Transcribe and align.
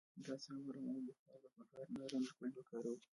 د 0.23 0.25
اعصابو 0.33 0.69
ارامولو 0.71 1.01
لپاره 1.09 1.37
د 1.43 1.45
بهار 1.69 1.85
نارنج 1.97 2.27
ګل 2.37 2.51
وکاروئ 2.55 2.99